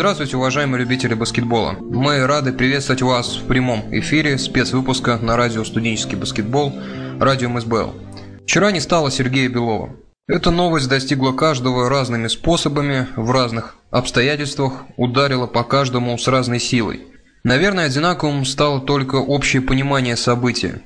[0.00, 1.72] здравствуйте, уважаемые любители баскетбола.
[1.78, 6.72] Мы рады приветствовать вас в прямом эфире спецвыпуска на радио «Студенческий баскетбол»
[7.18, 7.92] радио МСБЛ.
[8.44, 9.94] Вчера не стало Сергея Белова.
[10.26, 17.02] Эта новость достигла каждого разными способами, в разных обстоятельствах, ударила по каждому с разной силой.
[17.44, 20.80] Наверное, одинаковым стало только общее понимание события.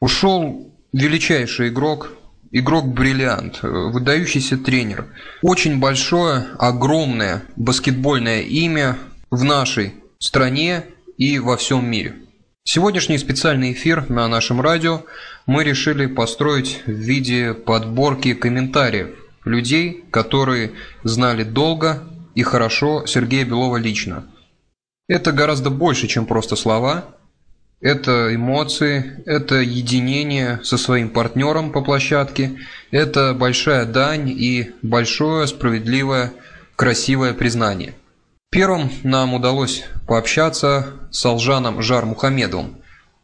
[0.00, 2.10] Ушел величайший игрок,
[2.50, 5.06] игрок-бриллиант, выдающийся тренер.
[5.42, 8.96] Очень большое, огромное баскетбольное имя
[9.30, 10.84] в нашей стране
[11.18, 12.16] и во всем мире.
[12.64, 15.02] Сегодняшний специальный эфир на нашем радио
[15.46, 19.10] мы решили построить в виде подборки комментариев
[19.44, 20.72] людей, которые
[21.04, 22.02] знали долго
[22.34, 24.26] и хорошо Сергея Белова лично.
[25.08, 27.15] Это гораздо больше, чем просто слова.
[27.86, 32.58] Это эмоции, это единение со своим партнером по площадке,
[32.90, 36.32] это большая дань и большое справедливое,
[36.74, 37.94] красивое признание–
[38.50, 42.76] Первым нам удалось пообщаться с Алжаном Жар Мухамедовым.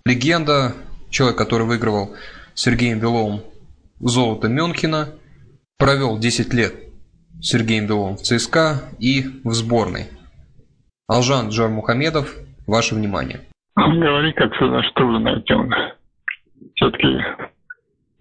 [0.05, 0.75] Легенда,
[1.11, 2.15] человек, который выигрывал
[2.55, 3.42] Сергеем Беловым
[4.00, 5.11] золото Мюнхена,
[5.78, 6.75] провел 10 лет
[7.41, 10.09] Сергеем Беловым в ЦСКА и в сборной.
[11.06, 12.34] Алжан Джар Мухамедов,
[12.67, 13.41] ваше внимание.
[13.77, 15.95] Говори, как всегда, трудная тема.
[16.75, 17.19] Все-таки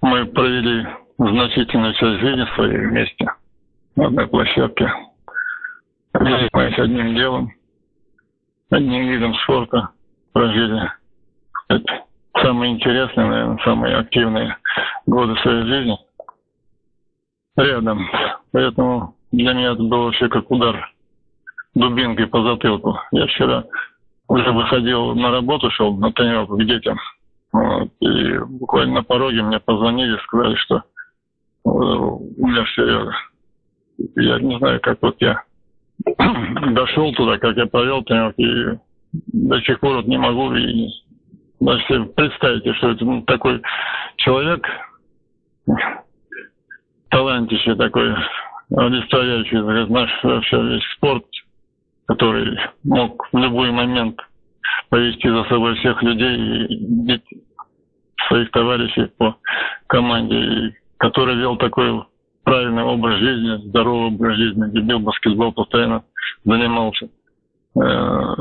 [0.01, 3.25] мы провели значительную часть жизни своей вместе
[3.95, 4.91] на одной площадке
[6.13, 7.51] занимаясь одним делом,
[8.69, 9.89] одним видом спорта,
[10.33, 10.91] прожили
[11.69, 12.05] это
[12.41, 14.57] самые интересные, наверное, самые активные
[15.05, 15.97] годы своей жизни
[17.55, 18.09] рядом.
[18.51, 20.91] Поэтому для меня это было вообще как удар
[21.75, 22.99] дубинкой по затылку.
[23.11, 23.65] Я вчера
[24.31, 26.97] уже выходил на работу, шел на тренировку к детям.
[27.51, 30.81] Вот, и буквально на пороге мне позвонили, сказали, что э,
[31.65, 33.13] у меня Серега.
[34.15, 35.43] Я не знаю, как вот я
[36.71, 38.79] дошел туда, как я провел тренировки, и
[39.11, 40.87] до сих пор вот не могу и
[41.59, 43.61] даже себе представить, что это ну, такой
[44.15, 44.65] человек,
[47.09, 48.15] талантище такой,
[48.77, 51.25] олицетворяющий наш вообще весь спорт,
[52.11, 54.19] который мог в любой момент
[54.89, 57.23] повести за собой всех людей и бить
[58.27, 59.37] своих товарищей по
[59.87, 62.03] команде, и который вел такой
[62.43, 66.03] правильный образ жизни, здоровый образ жизни, любил баскетбол, постоянно
[66.43, 67.07] занимался
[67.75, 68.35] э,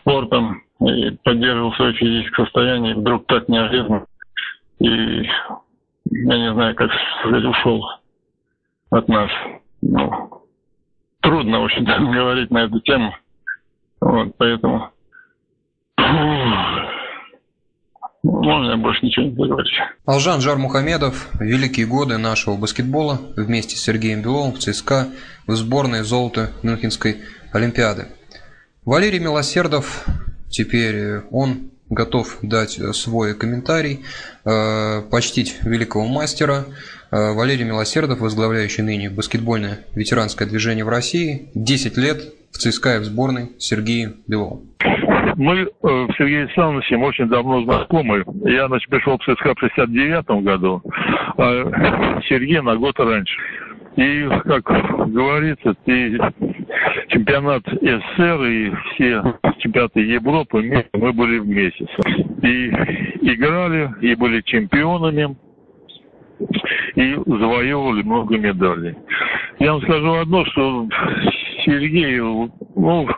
[0.00, 4.04] спортом и поддерживал свое физическое состояние, и вдруг так неожиданно,
[4.80, 4.88] и
[6.10, 6.90] я не знаю, как
[7.20, 7.84] сказать, ушел
[8.90, 9.30] от нас.
[9.80, 10.39] Ну,
[11.20, 13.14] трудно, в общем говорить на эту тему.
[14.00, 14.90] Вот, поэтому
[18.22, 19.72] можно больше ничего не говорить.
[20.04, 25.08] Алжан Жар Мухамедов, великие годы нашего баскетбола вместе с Сергеем Беловым в ЦСКА
[25.46, 27.18] в сборной золота Мюнхенской
[27.52, 28.08] Олимпиады.
[28.84, 30.04] Валерий Милосердов,
[30.50, 34.04] теперь он готов дать свой комментарий,
[34.44, 36.66] э, почтить великого мастера.
[37.12, 42.18] Э, Валерий Милосердов, возглавляющий ныне баскетбольное ветеранское движение в России, 10 лет
[42.52, 44.70] в ЦСКА и в сборной Сергеем Беловым.
[45.36, 48.22] Мы э, с Сергеем Александровичем очень давно знакомы.
[48.44, 50.82] Я значит, пришел в ЦСКА в 69 году,
[51.36, 53.34] а Сергей на год раньше.
[53.96, 54.62] И, как
[55.10, 56.16] говорится, ты
[57.08, 61.86] чемпионат СССР и все чемпионаты Европы мы были вместе.
[62.42, 62.68] И
[63.32, 65.36] играли, и были чемпионами,
[66.94, 68.94] и завоевывали много медалей.
[69.58, 70.88] Я вам скажу одно, что
[71.64, 73.08] Сергей, ну,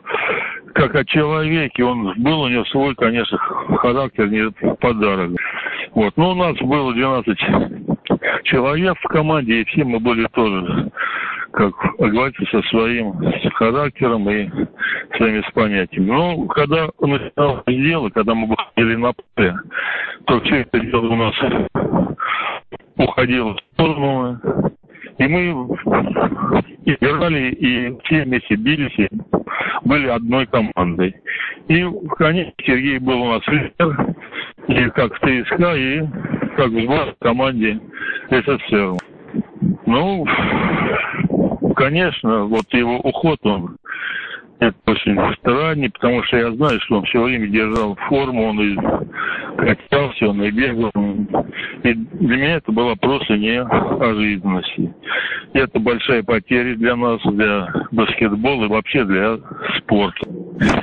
[0.75, 5.31] как о человеке, он был у него свой, конечно, характер, не подарок.
[5.95, 6.17] Вот.
[6.17, 7.39] Но у нас было 12
[8.45, 10.91] человек в команде, и все мы были тоже,
[11.53, 13.13] как говорится, со своим
[13.55, 14.49] характером и
[15.17, 16.07] своими понятиями.
[16.07, 19.55] Но когда начиналось дело, когда мы выходили на поле,
[20.27, 21.35] то все это дело у нас
[22.97, 24.41] уходило в сторону,
[25.19, 25.51] и мы
[26.85, 29.09] играли, и все вместе бились,
[29.85, 31.15] были одной командой.
[31.69, 31.87] И,
[32.17, 34.15] конечно, Сергей был у нас лидер,
[34.69, 36.03] и как в ТСК, и
[36.57, 37.79] как в команде
[38.31, 38.97] СССР.
[39.87, 40.27] Ну,
[41.75, 43.77] конечно, вот его уход, он
[44.63, 48.77] это очень странно, потому что я знаю, что он все время держал форму, он и
[49.57, 50.93] качался, он и бегал.
[51.83, 54.79] И для меня это было просто неожиданность.
[54.79, 54.89] И
[55.59, 59.39] это большая потеря для нас, для баскетбола и вообще для
[59.79, 60.29] спорта.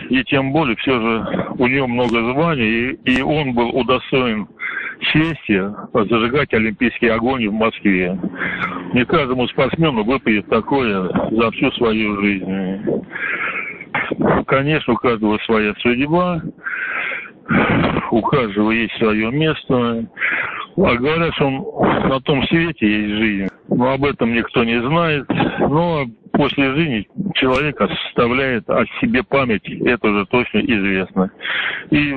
[0.09, 4.47] И тем более, все же, у него много званий, и, и он был удостоен
[5.13, 5.63] чести
[5.93, 8.19] зажигать олимпийский огонь в Москве.
[8.93, 13.03] Не каждому спортсмену выпадет такое за всю свою жизнь.
[14.47, 16.41] конечно, у каждого своя судьба,
[18.11, 20.05] у каждого есть свое место.
[20.77, 21.49] А говорят, что
[22.07, 23.47] на том свете есть жизнь.
[23.67, 25.25] Но об этом никто не знает.
[25.59, 26.05] Но
[26.39, 29.69] после жизни человек оставляет о себе память.
[29.85, 31.29] Это уже точно известно.
[31.91, 32.15] И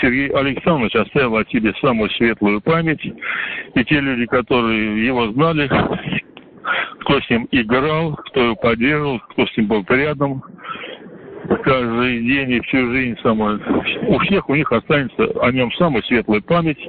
[0.00, 3.04] Сергей Александрович оставил о себе самую светлую память.
[3.04, 5.70] И те люди, которые его знали,
[7.00, 10.42] кто с ним играл, кто его поддерживал, кто с ним был рядом,
[11.64, 13.60] каждый день и всю жизнь самое.
[14.06, 16.80] У всех у них останется о нем самая светлая память,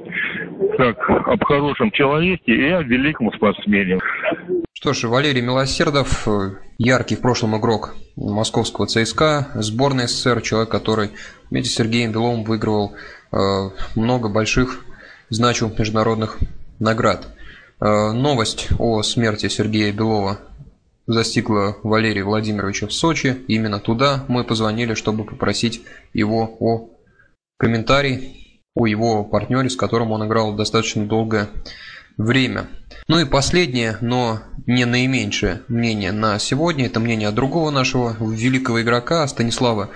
[0.77, 3.99] как об хорошем человеке и о великом спортсмене.
[4.85, 6.27] Что ж, Валерий Милосердов,
[6.77, 11.09] яркий в прошлом игрок московского ЦСКА, сборной СССР, человек, который
[11.49, 12.93] вместе с Сергеем Беловым выигрывал
[13.31, 14.85] э, много больших
[15.31, 16.37] значимых международных
[16.77, 17.25] наград.
[17.81, 20.37] Э, новость о смерти Сергея Белова
[21.07, 23.37] застигла Валерия Владимировича в Сочи.
[23.47, 25.81] Именно туда мы позвонили, чтобы попросить
[26.13, 26.91] его о
[27.57, 31.49] комментарии о его партнере, с которым он играл достаточно долгое
[32.17, 32.67] время.
[33.07, 39.27] Ну и последнее, но не наименьшее мнение на сегодня, это мнение другого нашего великого игрока
[39.27, 39.91] Станислава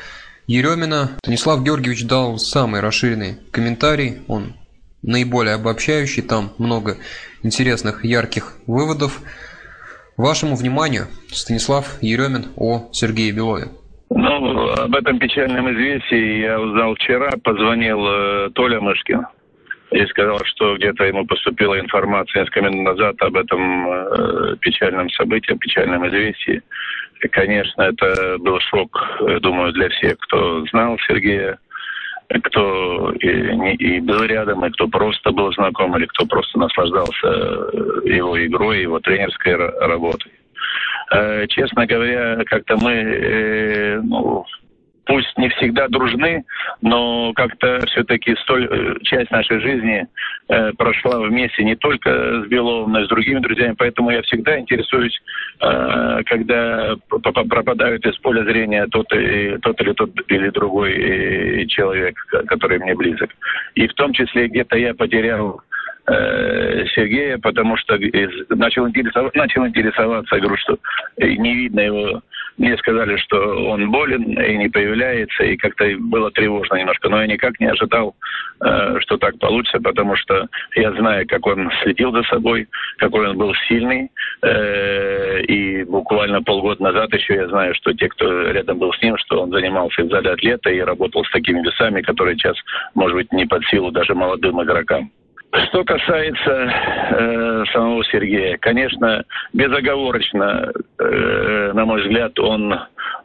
[0.46, 1.10] Еремина.
[1.24, 4.54] Станислав Георгиевич дал самый расширенный комментарий, он
[5.02, 6.98] наиболее обобщающий, там много
[7.42, 9.22] интересных, ярких выводов.
[10.16, 13.70] Вашему вниманию Станислав Еремин о Сергее Белове.
[14.12, 19.26] Ну, об этом печальном известии я узнал вчера, позвонил э, Толя Мышкин
[19.92, 25.54] и сказал, что где-то ему поступила информация несколько минут назад об этом э, печальном событии,
[25.54, 26.62] печальном известии.
[27.22, 28.98] И, конечно, это был шок,
[29.42, 31.60] думаю, для всех, кто знал Сергея
[32.44, 37.28] кто и, не, и был рядом, и кто просто был знаком, или кто просто наслаждался
[37.28, 40.32] э, его игрой, его тренерской работой.
[41.12, 44.46] Э, честно говоря, как-то мы э, ну,
[45.10, 46.44] пусть не всегда дружны,
[46.82, 50.06] но как-то все-таки столь э, часть нашей жизни
[50.50, 53.74] э, прошла вместе не только с Беловым, но и с другими друзьями.
[53.76, 55.20] Поэтому я всегда интересуюсь,
[55.62, 62.16] э, когда пропадают из поля зрения тот, и, тот или тот или другой э, человек,
[62.46, 63.32] который мне близок.
[63.74, 65.60] И в том числе где-то я потерял
[66.10, 67.98] э, Сергея, потому что
[68.50, 70.78] начал, интересоваться, начал интересоваться, я говорю, что
[71.18, 72.22] не видно его
[72.60, 73.38] мне сказали, что
[73.70, 77.10] он болен и не появляется, и как-то было тревожно немножко.
[77.10, 78.16] Но я никак не ожидал,
[78.62, 82.68] э, что так получится, потому что я знаю, как он следил за собой,
[82.98, 84.12] какой он был сильный.
[84.42, 89.18] Э, и буквально полгода назад еще я знаю, что те, кто рядом был с ним,
[89.18, 92.58] что он занимался в зале атлета и работал с такими весами, которые сейчас,
[92.94, 95.10] может быть, не под силу даже молодым игрокам.
[95.52, 99.24] Что касается э, самого Сергея, конечно,
[99.54, 102.76] безоговорочно, э, на мой взгляд, он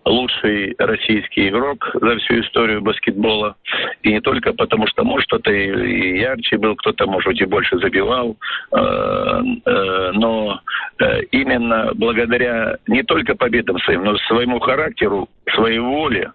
[0.07, 3.57] лучший российский игрок за всю историю баскетбола.
[4.05, 8.37] И не только потому, что, может, кто-то и ярче был, кто-то, может и больше забивал.
[8.71, 10.61] Э, э, но
[10.99, 16.33] э, именно благодаря не только победам своим, но своему характеру, своей воле,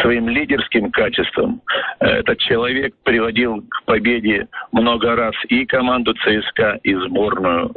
[0.00, 1.60] своим лидерским качествам
[1.98, 7.72] этот человек приводил к победе много раз и команду ЦСКА, и сборную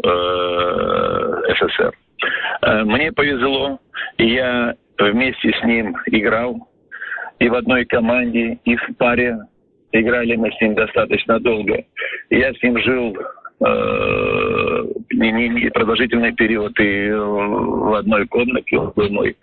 [1.55, 1.91] СССР.
[2.86, 3.79] Мне повезло,
[4.19, 6.67] я вместе с ним играл
[7.39, 9.37] и в одной команде, и в паре.
[9.91, 11.83] Играли мы с ним достаточно долго.
[12.31, 13.15] Я с ним жил
[13.63, 18.77] э, не, не, не продолжительный период и в одной комнате.
[18.77, 19.37] Он был мой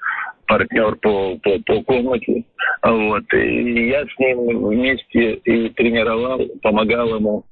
[0.48, 2.44] партнер по, по, по комнате.
[2.82, 3.22] Вот.
[3.32, 7.44] И я с ним вместе и тренировал, помогал ему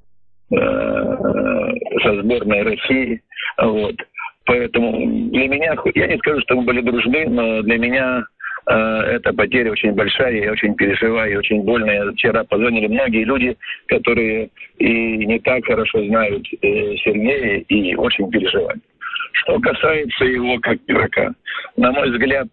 [0.51, 1.15] э,
[2.03, 3.23] со сборной России.
[3.63, 3.95] Вот.
[4.47, 8.25] Поэтому для меня, я не скажу, что мы были дружны, но для меня
[8.75, 11.91] эта потеря очень большая, я очень переживаю, очень больно.
[11.91, 13.57] Я вчера позвонили многие люди,
[13.87, 18.81] которые и не так хорошо знают э, Сергея и очень переживают.
[19.33, 21.33] Что касается его как игрока,
[21.77, 22.49] на мой взгляд,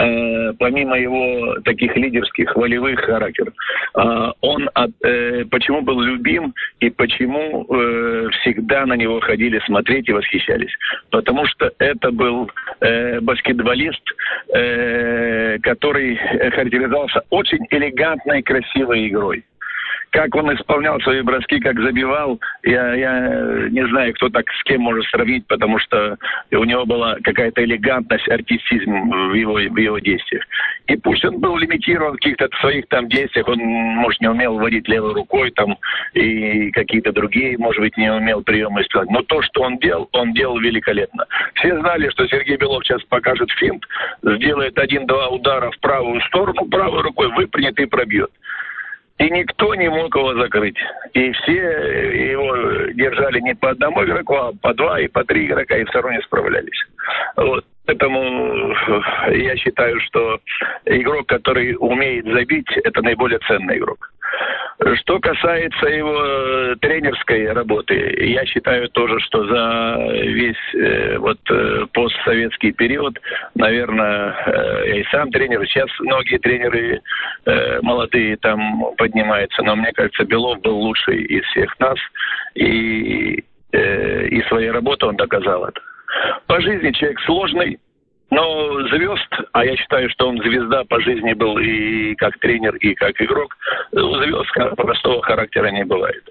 [0.00, 3.54] э, помимо его таких лидерских, волевых характеров,
[3.96, 7.66] э, он от, э, почему был любим и почему
[8.40, 10.72] всегда на него ходили смотреть и восхищались?
[11.10, 12.50] Потому что это был
[13.20, 14.02] баскетболист,
[15.62, 19.44] который характеризовался очень элегантной, красивой игрой
[20.10, 24.82] как он исполнял свои броски, как забивал, я, я не знаю, кто так с кем
[24.82, 26.16] может сравнить, потому что
[26.50, 30.44] у него была какая-то элегантность, артистизм в его, в его действиях.
[30.86, 34.88] И пусть он был лимитирован в каких-то своих там действиях, он, может, не умел водить
[34.88, 35.76] левой рукой там
[36.14, 39.10] и какие-то другие, может быть, не умел приемы исполнять.
[39.10, 41.26] Но то, что он делал, он делал великолепно.
[41.54, 43.84] Все знали, что Сергей Белов сейчас покажет финт,
[44.22, 48.30] сделает один-два удара в правую сторону, правой рукой выпрямит и пробьет.
[49.18, 50.78] И никто не мог его закрыть.
[51.12, 52.54] И все его
[52.92, 56.16] держали не по одному игроку, а по два и по три игрока, и все равно
[56.16, 56.84] не справлялись.
[57.36, 57.64] Вот.
[57.86, 58.74] Поэтому
[59.32, 60.38] я считаю, что
[60.84, 64.12] игрок, который умеет забить, это наиболее ценный игрок.
[64.94, 67.94] Что касается его э, тренерской работы,
[68.26, 73.18] я считаю тоже, что за весь э, вот э, постсоветский период,
[73.56, 74.36] наверное,
[74.86, 77.00] я и сам тренер, сейчас многие тренеры
[77.82, 81.98] молодые там поднимаются, но мне кажется, Белов был лучший из всех нас,
[82.54, 85.80] и, и своей работой он доказал это.
[86.46, 87.78] По жизни человек сложный,
[88.30, 92.94] но звезд, а я считаю, что он звезда по жизни был и как тренер, и
[92.94, 93.56] как игрок,
[93.92, 96.22] звезд простого характера не бывает.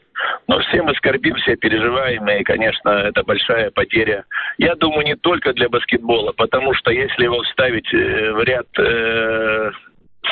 [0.47, 4.25] Но все мы скорбим, все переживаем, и, конечно, это большая потеря.
[4.57, 9.71] Я думаю, не только для баскетбола, потому что если его вставить э, в ряд э,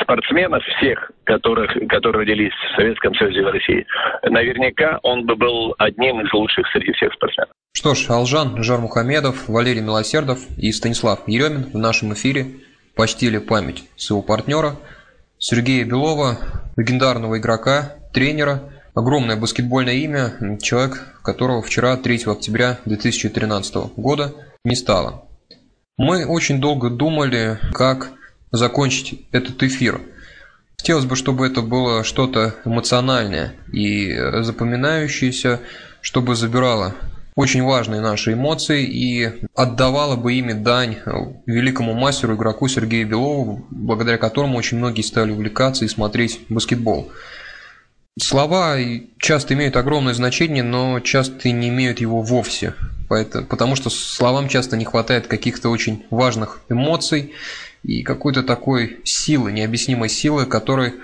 [0.02, 3.86] спортсменов всех, которых, которые родились в Советском Союзе и в России,
[4.24, 7.50] наверняка он бы был одним из лучших среди всех спортсменов.
[7.72, 12.46] Что ж, Алжан Жармухамедов, Валерий Милосердов и Станислав Еремин в нашем эфире
[12.94, 14.76] почтили память своего партнера
[15.38, 16.38] Сергея Белова,
[16.76, 24.32] легендарного игрока, тренера, огромное баскетбольное имя, человек, которого вчера, 3 октября 2013 года,
[24.64, 25.28] не стало.
[25.98, 28.12] Мы очень долго думали, как
[28.56, 30.00] закончить этот эфир.
[30.78, 35.60] Хотелось бы, чтобы это было что-то эмоциональное и запоминающееся,
[36.00, 36.94] чтобы забирало
[37.34, 40.96] очень важные наши эмоции и отдавала бы ими дань
[41.44, 47.10] великому мастеру, игроку Сергею Белову, благодаря которому очень многие стали увлекаться и смотреть баскетбол.
[48.18, 48.76] Слова
[49.18, 52.72] часто имеют огромное значение, но часто не имеют его вовсе.
[53.08, 57.34] Потому что словам часто не хватает каких-то очень важных эмоций
[57.86, 60.94] и какой-то такой силы, необъяснимой силы, которой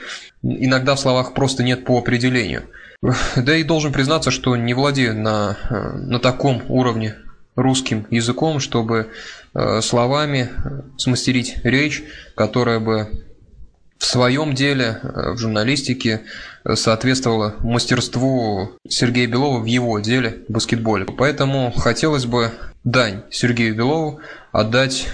[0.43, 2.65] иногда в словах просто нет по определению–
[3.37, 7.15] да и должен признаться, что не владею на, э, на таком уровне
[7.55, 9.11] русским языком, чтобы
[9.55, 10.51] э, словами
[10.97, 12.03] смастерить речь,
[12.35, 13.25] которая бы
[13.99, 16.23] в своем деле, э, в журналистике,
[16.75, 21.05] соответствовала мастерству Сергея Белова в его деле в баскетболе.
[21.05, 22.53] Поэтому хотелось бы
[22.85, 24.21] дань Сергею Белову
[24.53, 25.09] отдать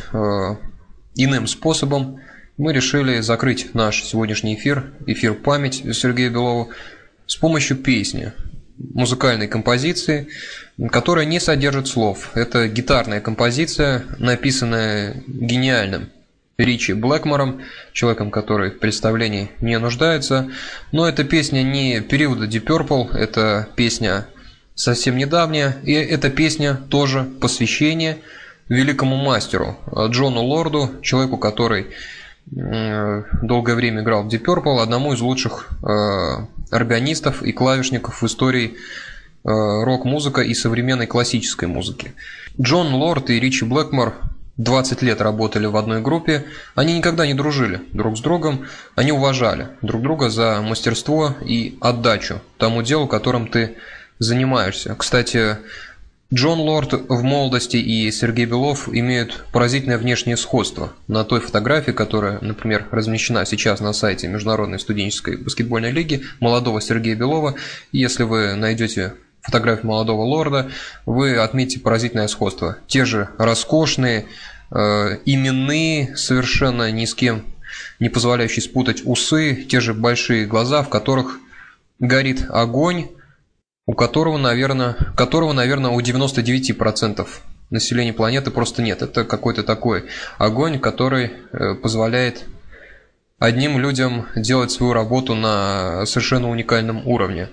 [1.19, 2.21] иным способом.
[2.57, 6.69] Мы решили закрыть наш сегодняшний эфир, эфир память Сергея Белова,
[7.27, 8.33] с помощью песни,
[8.79, 10.29] музыкальной композиции,
[10.91, 12.31] которая не содержит слов.
[12.35, 16.11] Это гитарная композиция, написанная гениальным
[16.57, 20.51] Ричи Блэкмором, человеком, который в представлении не нуждается.
[20.91, 24.27] Но эта песня не периода Deep Purple, это песня
[24.75, 28.19] совсем недавняя, и эта песня тоже посвящение
[28.69, 29.77] великому мастеру
[30.09, 31.89] Джону Лорду, человеку, который
[32.57, 38.27] Э, долгое время играл в Deep Purple, одному из лучших э, органистов и клавишников в
[38.27, 38.75] истории э,
[39.45, 42.13] рок-музыка и современной классической музыки.
[42.61, 44.15] Джон Лорд и Ричи Блэкмор
[44.57, 49.69] 20 лет работали в одной группе, они никогда не дружили друг с другом, они уважали
[49.83, 53.77] друг друга за мастерство и отдачу тому делу, которым ты
[54.19, 54.97] занимаешься.
[54.97, 55.59] Кстати,
[56.33, 60.93] Джон Лорд в молодости и Сергей Белов имеют поразительное внешнее сходство.
[61.07, 67.17] На той фотографии, которая, например, размещена сейчас на сайте Международной студенческой баскетбольной лиги молодого Сергея
[67.17, 67.55] Белова,
[67.93, 70.71] если вы найдете фотографию молодого лорда,
[71.07, 72.77] вы отметите поразительное сходство.
[72.89, 74.27] Те же роскошные,
[74.71, 77.43] э, именные, совершенно ни с кем
[78.01, 81.39] не позволяющие спутать усы, те же большие глаза, в которых
[81.99, 83.09] горит огонь,
[83.89, 87.27] у которого, наверное, которого, наверное, у 99%
[87.71, 89.01] населения планеты просто нет.
[89.01, 90.05] Это какой-то такой
[90.37, 92.45] огонь, который э, позволяет
[93.39, 97.49] одним людям делать свою работу на совершенно уникальном уровне.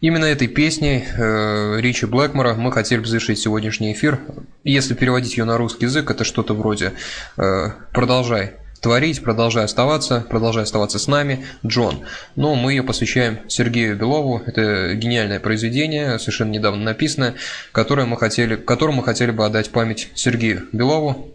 [0.00, 4.20] Именно этой песней э, Ричи Блэкмора мы хотели бы завершить сегодняшний эфир.
[4.62, 6.92] Если переводить ее на русский язык, это что-то вроде
[7.36, 8.52] э, «Продолжай
[8.84, 12.04] творить, продолжай оставаться, продолжай оставаться с нами, Джон.
[12.36, 14.42] Но мы ее посвящаем Сергею Белову.
[14.44, 17.34] Это гениальное произведение, совершенно недавно написанное,
[17.72, 21.34] которое мы хотели, которому мы хотели бы отдать память Сергею Белову.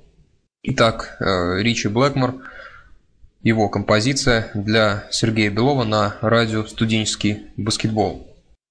[0.62, 2.36] Итак, э, Ричи Блэкмор
[3.42, 8.28] его композиция для Сергея Белова на радио «Студенческий баскетбол».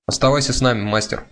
[0.06, 1.24] Оставайся с нами, мастер.